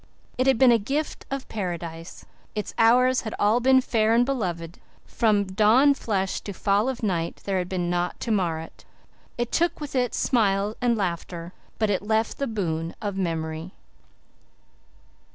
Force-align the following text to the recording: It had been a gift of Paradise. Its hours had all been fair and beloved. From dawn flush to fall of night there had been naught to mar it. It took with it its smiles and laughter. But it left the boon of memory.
It 0.35 0.47
had 0.47 0.57
been 0.57 0.71
a 0.71 0.79
gift 0.79 1.27
of 1.29 1.47
Paradise. 1.47 2.25
Its 2.55 2.73
hours 2.79 3.21
had 3.21 3.35
all 3.37 3.59
been 3.59 3.81
fair 3.81 4.15
and 4.15 4.25
beloved. 4.25 4.79
From 5.05 5.43
dawn 5.43 5.93
flush 5.93 6.41
to 6.41 6.53
fall 6.53 6.89
of 6.89 7.03
night 7.03 7.39
there 7.45 7.59
had 7.59 7.69
been 7.69 7.87
naught 7.87 8.19
to 8.21 8.31
mar 8.31 8.59
it. 8.61 8.83
It 9.37 9.51
took 9.51 9.79
with 9.79 9.95
it 9.95 10.01
its 10.05 10.17
smiles 10.17 10.75
and 10.81 10.97
laughter. 10.97 11.53
But 11.77 11.91
it 11.91 12.01
left 12.01 12.39
the 12.39 12.47
boon 12.47 12.95
of 12.99 13.15
memory. 13.15 13.73